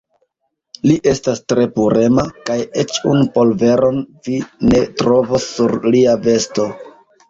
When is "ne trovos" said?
4.75-5.51